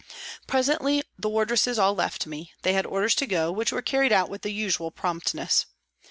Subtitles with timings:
[0.47, 4.31] Presently the wardresses all left me, they had orders to go, which wer^e carried out
[4.31, 5.67] with the usual promptness.